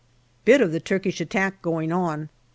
Bit 0.45 0.61
of 0.61 0.71
the 0.71 0.79
Turkish 0.79 1.21
attack 1.21 1.61
going 1.61 1.91
on. 1.91 2.29